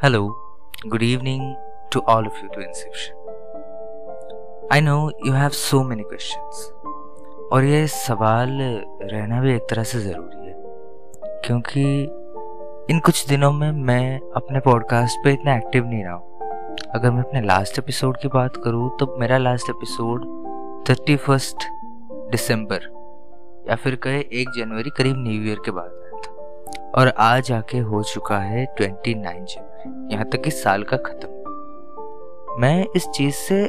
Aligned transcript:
Hello, 0.00 0.36
good 0.88 1.02
evening 1.02 1.56
to 1.90 2.00
all 2.02 2.24
of 2.24 2.32
you 2.42 2.48
to 2.54 2.60
Inception. 2.60 3.16
I 4.70 4.78
know 4.78 5.10
you 5.24 5.32
have 5.32 5.52
so 5.52 5.82
many 5.82 6.04
questions. 6.04 6.60
और 7.52 7.64
ये 7.64 7.86
सवाल 7.86 8.50
रहना 9.02 9.40
भी 9.40 9.54
एक 9.54 9.66
तरह 9.70 9.82
से 9.82 10.00
ज़रूरी 10.00 10.46
है 10.46 10.54
क्योंकि 11.46 11.84
इन 12.90 13.00
कुछ 13.00 13.26
दिनों 13.28 13.52
में 13.52 13.70
मैं 13.72 14.18
अपने 14.36 14.60
पॉडकास्ट 14.60 15.24
पे 15.24 15.32
इतना 15.32 15.56
एक्टिव 15.56 15.86
नहीं 15.86 16.04
रहा 16.04 16.14
हूँ 16.14 16.90
अगर 16.94 17.10
मैं 17.10 17.22
अपने 17.22 17.42
लास्ट 17.42 17.78
एपिसोड 17.78 18.20
की 18.22 18.28
बात 18.28 18.56
करूँ 18.56 18.90
तो 19.00 19.14
मेरा 19.20 19.38
लास्ट 19.38 19.70
एपिसोड 19.70 20.26
थर्टी 20.90 21.16
फ़र्स्ट 21.16 21.68
दिसंबर 22.30 22.92
या 23.70 23.76
फिर 23.76 23.96
कहे 23.96 24.20
एक 24.40 24.50
जनवरी 24.58 24.90
करीब 24.90 25.16
न्यू 25.18 25.42
ईयर 25.42 25.58
के 25.64 25.70
बाद 25.70 26.05
और 26.98 27.08
आज 27.08 27.50
आके 27.52 27.78
हो 27.78 28.02
चुका 28.02 28.38
है 28.38 28.64
ट्वेंटी 28.66 29.14
नाइन 29.14 29.44
जनवरी 29.44 30.14
यहाँ 30.14 30.24
तक 30.24 30.42
कि 30.42 30.50
साल 30.50 30.82
का 30.82 30.96
ख़त्म। 30.96 32.60
मैं 32.60 32.86
इस 32.96 33.08
चीज़ 33.08 33.34
से 33.34 33.64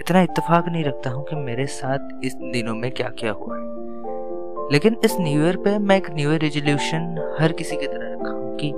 इतना 0.00 0.20
इत्तेफाक 0.22 0.68
नहीं 0.68 0.84
रखता 0.84 1.10
हूँ 1.10 1.24
कि 1.24 1.36
मेरे 1.36 1.66
साथ 1.66 2.24
इस 2.24 2.34
दिनों 2.34 2.74
में 2.74 2.90
क्या 2.90 3.08
क्या 3.08 3.32
हुआ 3.32 3.56
है। 3.56 4.68
लेकिन 4.72 4.96
इस 5.04 5.16
न्यू 5.20 5.42
ईयर 5.44 5.56
पे 5.56 5.78
मैं 5.78 5.96
एक 5.96 6.10
न्यू 6.10 6.30
ईयर 6.30 6.40
रेजोल्यूशन 6.40 7.36
हर 7.40 7.52
किसी 7.52 7.76
की 7.76 7.86
तरह 7.86 8.12
रखा 8.12 8.30
हूँ 8.30 8.56
कि 8.56 8.70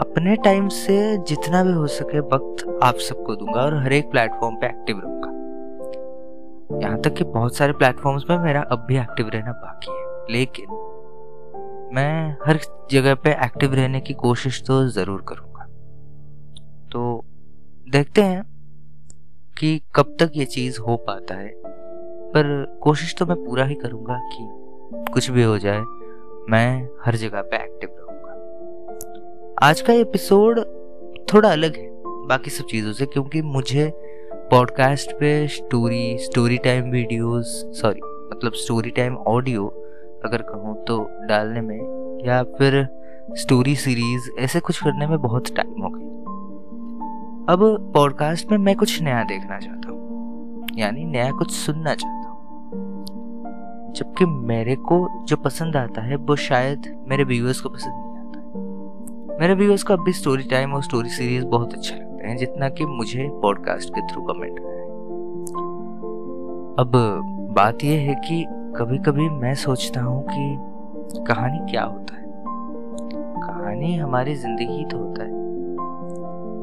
अपने 0.00 0.36
टाइम 0.36 0.68
से 0.68 0.96
जितना 1.18 1.62
भी 1.64 1.72
हो 1.72 1.86
सके 1.86 2.20
वक्त 2.20 2.80
आप 2.82 2.94
सबको 3.00 3.36
दूँगा 3.36 3.60
और 3.60 3.76
हर 3.76 3.92
एक 3.92 4.10
प्लेटफॉर्म 4.10 4.56
पे 4.56 4.66
एक्टिव 4.66 5.00
रहूँगा। 5.04 5.30
यहाँ 6.82 7.00
तक 7.00 7.14
कि 7.14 7.24
बहुत 7.24 7.56
सारे 7.56 7.72
प्लेटफॉर्म्स 7.72 8.24
में 8.30 8.38
मेरा 8.38 8.62
अब 8.62 8.84
भी 8.88 8.98
एक्टिव 8.98 9.28
रहना 9.28 9.52
बाकी 9.52 9.90
है। 9.90 10.02
लेकिन 10.30 10.83
मैं 11.94 12.36
हर 12.46 12.58
जगह 12.90 13.14
पे 13.14 13.30
एक्टिव 13.44 13.74
रहने 13.74 14.00
की 14.00 14.14
कोशिश 14.14 14.62
तो 14.66 14.86
ज़रूर 14.88 15.24
करूँगा। 15.28 15.64
तो 16.92 17.24
देखते 17.88 18.22
हैं 18.22 18.42
कि 19.58 19.80
कब 19.96 20.16
तक 20.20 20.30
ये 20.34 20.44
चीज़ 20.44 20.80
हो 20.80 20.96
पाता 20.96 21.34
है। 21.34 21.52
पर 22.32 22.78
कोशिश 22.82 23.14
तो 23.18 23.26
मैं 23.26 23.36
पूरा 23.44 23.64
ही 23.64 23.74
करूँगा 23.74 24.18
कि 24.24 25.12
कुछ 25.12 25.30
भी 25.30 25.42
हो 25.42 25.58
जाए, 25.58 25.80
मैं 26.50 26.88
हर 27.06 27.16
जगह 27.16 27.42
पे 27.42 27.56
एक्टिव 27.56 27.90
रहूँगा। 27.92 29.66
आज 29.66 29.80
का 29.80 29.92
एपिसोड 29.92 30.60
थोड़ा 31.34 31.52
अलग 31.52 31.76
है, 31.76 31.88
बाकी 32.28 32.50
सब 32.50 32.66
चीज़ों 32.66 32.92
से, 32.92 33.06
क्योंकि 33.06 33.42
मुझे 33.42 33.90
पॉडकास्ट 34.50 35.12
पे 35.12 35.46
story 35.48 36.16
story 36.18 36.58
time 36.58 36.90
videos 36.90 37.62
sorry 37.80 38.00
मतलब 38.34 38.52
स्टोरी 38.54 38.90
टाइम 38.90 39.16
ऑडियो 39.16 39.66
अगर 40.24 40.42
कहूँ 40.42 40.74
तो 40.84 40.96
डालने 41.26 41.60
में 41.60 41.78
या 42.26 42.42
फिर 42.42 42.88
स्टोरी 43.32 43.74
सीरीज़ 43.76 44.40
ऐसे 44.40 44.60
कुछ 44.60 44.82
करने 44.84 45.06
में 45.06 45.18
बहुत 45.18 45.56
टाइम 45.56 45.82
हो 45.82 45.88
गई 45.88 46.14
अब 47.48 47.92
पॉडकास्ट 47.94 48.50
में 48.50 48.58
मैं 48.58 48.76
कुछ 48.76 49.02
नया 49.02 49.22
देखना 49.22 49.58
चाहता 49.58 49.90
हूँ। 49.90 50.66
यानी 50.74 51.04
नया 51.04 51.30
कुछ 51.30 51.50
सुनना 51.50 51.94
चाहता 51.94 52.28
हूँ। 52.28 52.44
जबकि 53.92 54.24
मेरे 54.26 54.76
को 54.76 55.24
जो 55.24 55.36
पसंद 55.36 55.76
आता 55.76 56.02
है, 56.02 56.16
वो 56.16 56.36
शायद 56.36 57.04
मेरे 57.08 57.24
व्यूअर्स 57.24 57.60
को 57.60 57.68
पसंद 57.68 57.92
नहीं 57.94 58.18
आता 58.18 58.38
है। 58.38 59.40
मेरे 59.40 59.54
व्यूअर्स 59.54 59.82
को 59.82 59.92
अब 59.92 60.04
भी 60.04 60.12
स्टोरी 60.12 60.42
टाइम 60.42 60.72
और 60.72 60.82
स्टोरी 60.82 61.08
सीरीज़ 61.08 61.44
बहुत 61.44 61.74
अच्छा 61.74 61.96
लगता 61.96 62.28
हैं, 62.28 62.36
जितना 62.36 62.68
कि 62.68 62.84
मुझे 62.84 63.28
पॉडकास्ट 63.32 63.90
के 63.90 64.00
थ्रू 64.00 64.22
कमेंट 64.22 64.60
आया 64.60 64.72
है। 64.72 64.84
अब 66.78 66.92
बात 67.56 67.84
यह 67.84 68.00
है 68.00 68.14
कि 68.14 68.46
कभी 68.50 68.98
कभी 68.98 69.28
मैं 69.28 69.54
सोचता 69.54 70.00
हूँ 70.00 70.24
कि 70.28 70.73
कहानी 71.12 71.70
क्या 71.70 71.82
होता 71.84 72.16
है? 72.16 72.24
कहानी 73.40 73.96
हमारी 73.96 74.34
ज़िंदगी 74.34 74.84
तो 74.84 74.98
होता 74.98 75.24
है। 75.24 75.30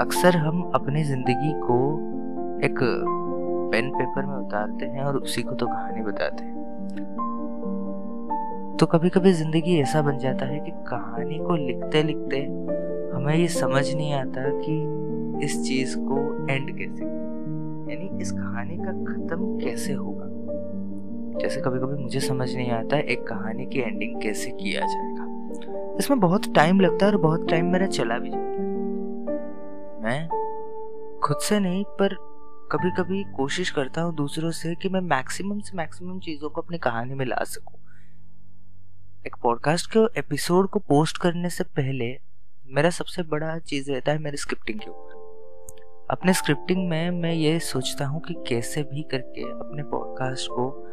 अक्सर 0.00 0.36
हम 0.36 0.70
अपनी 0.74 1.04
ज़िंदगी 1.04 1.52
को 1.52 1.76
एक 2.66 2.78
पेन 3.72 3.90
पेपर 3.90 4.26
में 4.26 4.36
उतारते 4.36 4.86
हैं 4.86 5.04
और 5.04 5.16
उसी 5.16 5.42
को 5.42 5.54
तो 5.54 5.66
कहानी 5.66 6.02
बताते 6.02 6.44
हैं। 6.44 6.60
तो 8.80 8.86
कभी 8.86 9.08
कभी 9.08 9.32
ज़िंदगी 9.32 9.80
ऐसा 9.80 10.02
बन 10.02 10.18
जाता 10.18 10.46
है 10.46 10.60
कि 10.60 10.70
कहानी 10.70 11.38
को 11.38 11.56
लिखते 11.56 12.02
लिखते 12.02 12.40
हमें 13.16 13.34
ये 13.34 13.48
समझ 13.48 13.94
नहीं 13.94 14.14
आता 14.14 14.40
कि 14.44 14.74
इस 15.44 15.68
चीज़ 15.68 15.98
को 15.98 16.46
एंड 16.50 16.78
कैसे 16.78 17.04
यानी 17.92 18.22
इस 18.22 18.32
कहानी 18.32 18.76
का 18.76 18.92
खत्म 18.92 19.58
कैसे 19.58 19.92
होगा? 19.92 20.31
जैसे 21.40 21.60
कभी 21.60 21.78
कभी 21.78 22.02
मुझे 22.02 22.20
समझ 22.20 22.54
नहीं 22.56 22.70
आता 22.70 22.98
एक 22.98 23.26
कहानी 23.26 23.66
की 23.66 23.78
एंडिंग 23.78 24.22
कैसे 24.22 24.50
किया 24.50 24.80
जाएगा। 24.80 25.96
इसमें 25.98 26.20
बहुत 26.20 26.54
टाइम 26.54 26.80
लगता 26.80 27.06
है 27.06 27.12
और 27.12 27.18
बहुत 27.18 27.48
टाइम 27.50 27.66
मेरा 27.66 27.86
चला 27.86 28.18
भी 28.18 28.30
जाता 28.30 28.44
है। 28.44 28.70
मैं 30.02 30.28
खुद 31.24 31.38
से 31.38 31.60
नहीं, 31.60 31.84
पर 31.84 32.14
कभी 32.72 32.90
कभी 32.90 33.24
कोशिश 33.36 33.70
करता 33.70 34.02
हूँ 34.02 34.14
दूसरों 34.14 34.50
से 34.50 34.74
कि 34.74 34.88
मैं 34.88 35.00
मैक्सिमम 35.00 35.60
से 35.60 35.76
मैक्सिमम 35.76 36.18
चीज़ों 36.18 36.50
को 36.50 36.60
अपनी 36.60 36.78
कहानी 36.78 37.14
में 37.14 37.26
ला 37.26 37.44
सकूँ। 37.44 37.80
एक 39.26 39.36
पॉडकास्ट 39.42 39.90
के 39.96 40.18
एपिसोड 40.18 40.68
को 40.68 40.78
पोस्ट 40.78 41.18
करने 41.18 41.50
से 41.50 41.64
पहले 41.64 42.18
मेरा 42.66 42.90
सबसे 42.90 43.22
बड़ा 43.22 43.58
चीज़ 43.58 43.92
रहता 43.92 44.12
है 44.12 44.18
मेरे 44.18 44.36
स्क्रिप्टिंग 44.36 44.80
के 44.80 44.90
ऊपर। 44.90 45.20
अपने 46.10 46.32
स्क्रिप्टिंग 46.32 46.88
में 46.88 47.10
मैं 47.10 47.32
ये 47.32 47.58
सोचता 47.58 48.06
हूँ 48.06 48.20
कि 48.20 48.34
कैसे 48.48 48.82
भी 48.82 49.02
करके 49.02 49.42
अपने 49.42 49.82
पॉडकास्ट 49.82 50.48
को 50.50 50.91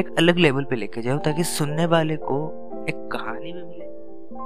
एक 0.00 0.14
अलग 0.18 0.38
लेवल 0.38 0.64
पे 0.64 0.76
लेके 0.76 1.02
जाऊँ 1.02 1.20
ताकि 1.20 1.44
सुनने 1.44 1.86
वाले 1.86 2.16
को 2.18 2.36
एक 2.88 3.08
कहानी 3.12 3.52
भी 3.52 3.62
मिले, 3.62 3.86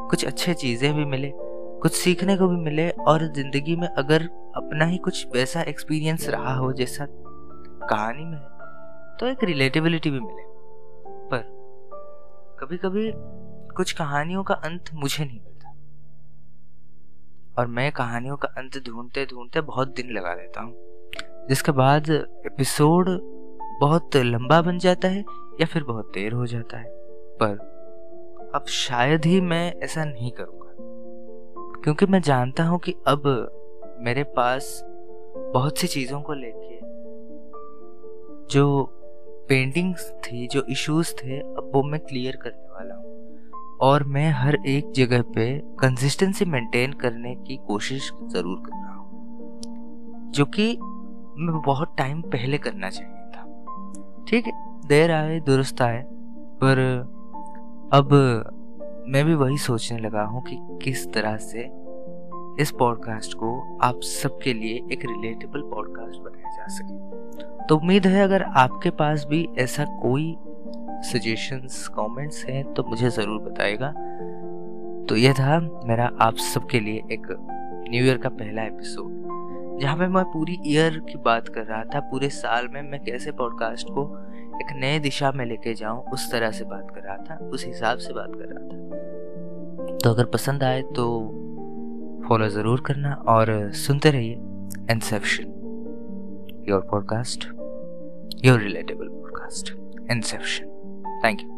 कुछ 0.08 0.24
अच्छे 0.24 0.54
चीज़ें 0.54 0.94
भी 0.94 1.04
मिले, 1.06 1.30
कुछ 1.82 1.92
सीखने 1.92 2.36
को 2.36 2.48
भी 2.48 2.56
मिले 2.56 2.88
और 2.90 3.26
ज़िंदगी 3.34 3.76
में 3.76 3.88
अगर 3.88 4.22
अपना 4.56 4.84
ही 4.84 4.98
कुछ 4.98 5.26
वैसा 5.34 5.62
एक्सपीरियंस 5.62 6.28
रहा 6.28 6.54
हो 6.54 6.72
जैसा 6.72 7.06
कहानी 7.10 8.24
में 8.24 8.38
तो 9.20 9.26
एक 9.26 9.44
रिलेटेबिलिटी 9.44 10.10
भी 10.10 10.20
मिले। 10.20 10.42
पर 11.30 11.42
कभी 12.60 12.76
कभी 12.76 13.10
कुछ 13.76 13.92
कहानियों 13.92 14.42
का 14.44 14.54
अंत 14.54 14.90
मुझे 14.94 15.24
नहीं 15.24 15.40
मिलता। 15.40 15.70
और 17.58 17.66
मैं 17.68 17.90
कहानियों 17.92 18.36
का 18.36 18.48
अंत 18.58 18.78
ढूंढते 18.86 19.24
ढूंढते 19.26 19.60
बहुत 19.62 19.94
दिन 19.96 20.10
लगा 20.12 20.34
देता 20.34 20.60
हूँ, 20.60 20.74
जिसके 21.48 21.72
बाद 21.72 22.10
एपिसोड 22.10 23.08
बहुत 23.80 24.16
लंबा 24.16 24.60
बन 24.62 24.78
जाता 24.78 25.08
है 25.08 25.24
या 25.60 25.66
फिर 25.66 25.84
बहुत 25.84 26.06
देर 26.14 26.32
हो 26.32 26.46
जाता 26.46 26.78
है। 26.78 26.90
पर 27.42 27.74
अब 28.54 28.64
शायद 28.66 29.24
ही 29.24 29.40
मैं 29.40 29.74
ऐसा 29.74 30.04
नहीं 30.04 30.30
करूँगा। 30.30 30.64
क्योंकि 31.82 32.06
मैं 32.06 32.20
जानता 32.20 32.64
हूँ 32.64 32.78
कि 32.78 32.94
अब 33.06 33.22
मेरे 34.00 34.22
पास 34.22 34.84
बहुत 35.54 35.78
सी 35.78 35.86
चीज़ों 35.86 36.20
को 36.20 36.32
लेके 36.32 36.74
जो 38.54 38.84
पेंटिंग्स 39.48 40.10
थी, 40.10 40.46
जो 40.46 40.62
इश्यूज़ 40.62 41.14
थे, 41.14 41.38
अब 41.38 41.72
वो 41.74 41.82
मैं 41.82 42.00
क्लियर 42.00 42.36
करने 42.36 42.68
वाला 42.68 42.94
हूँ। 42.94 43.14
और 43.80 44.04
मैं 44.04 44.30
हर 44.30 44.58
एक 44.66 44.90
जगह 44.90 45.22
पे 45.22 45.58
कंसिस्टेंसी 45.58 46.44
मेंटेन 46.44 46.92
करने 46.92 47.34
की 47.34 47.56
कोशिश 47.56 48.12
ज़रूर 48.26 48.58
कर 48.58 48.72
रहा 48.72 48.94
हूँ। 48.94 49.14
जो 50.30 50.44
कि 50.44 50.76
मैं 51.36 51.62
बहुत 51.66 51.94
टाइम 51.98 52.22
पहले 52.22 52.58
करना 52.58 52.90
चाहिए 52.90 53.16
था। 53.16 53.42
ठीक 54.28 54.46
है? 54.46 54.73
देर 54.84 55.10
आए, 55.10 55.38
दुरुस्त 55.40 55.82
आए, 55.82 56.02
पर 56.62 56.78
अब 57.92 58.12
मैं 59.08 59.24
भी 59.24 59.34
वही 59.34 59.58
सोचने 59.58 59.98
लगा 59.98 60.22
हूँ 60.22 60.42
कि 60.42 60.58
किस 60.82 61.06
तरह 61.12 61.36
से 61.36 61.60
इस 62.62 62.70
पॉडकास्ट 62.70 63.34
को 63.34 63.78
आप 63.82 64.00
सबके 64.00 64.52
लिए 64.52 64.74
एक 64.92 65.04
रिलेटेबल 65.04 65.62
पॉडकास्ट 65.62 66.20
बनाया 66.20 66.50
जा 66.56 66.66
सके। 66.68 67.66
तो 67.66 67.76
उम्मीद 67.76 68.06
है 68.06 68.22
अगर 68.22 68.42
आपके 68.42 68.90
पास 68.90 69.24
भी 69.24 69.46
ऐसा 69.58 69.84
कोई 70.02 70.36
सजेशंस 71.12 71.86
कमेंट्स 71.88 72.44
हैं 72.44 72.64
तो 72.74 72.82
मुझे 72.82 73.10
ज़रूर 73.10 73.40
बताएगा। 73.42 73.92
तो 75.08 75.16
यह 75.16 75.32
था 75.32 75.58
मेरा 75.84 76.10
आप 76.20 76.34
सबके 76.44 76.80
लिए 76.80 77.02
एक 77.12 77.26
न्यू 77.90 78.04
ईयर 78.04 78.18
का 78.18 78.28
पहला 78.28 78.62
एपिसोड 78.62 79.22
जहाँ 79.80 79.96
पे 79.96 80.06
मैं 80.06 80.24
पूरी 80.24 80.56
ईयर 80.66 80.98
की 81.08 81.18
बात 81.18 81.48
कर 81.48 81.64
रहा 81.64 81.82
था, 81.84 82.00
पूरे 82.00 82.28
साल 82.28 82.68
में 82.68 82.82
मैं 82.82 83.00
कैसे 83.00 83.32
पॉडकास्ट 83.32 83.88
को 83.88 84.04
एक 84.60 84.72
नए 84.76 84.98
दिशा 84.98 85.32
में 85.32 85.44
लेके 85.46 85.74
जाऊँ, 85.74 86.04
उस 86.12 86.30
तरह 86.32 86.50
से 86.50 86.64
बात 86.64 86.90
कर 86.94 87.00
रहा 87.00 87.16
था, 87.16 87.36
उस 87.46 87.66
हिसाब 87.66 87.98
से 87.98 88.12
बात 88.12 88.32
कर 88.34 88.52
रहा 88.52 88.68
था 88.68 89.98
तो 89.98 90.10
अगर 90.10 90.24
पसंद 90.24 90.62
आए 90.62 90.82
तो 90.82 91.06
फॉलो 92.28 92.48
ज़रूर 92.48 92.80
करना 92.80 93.12
और 93.28 93.72
सुनते 93.72 94.10
रहिए 94.10 94.34
Inception 94.90 96.64
your 96.68 96.80
podcast 96.80 97.48
your 98.44 98.60
relatable 98.60 99.08
podcast 99.08 99.74
Inception 100.10 101.20
thank 101.24 101.40
you. 101.40 101.53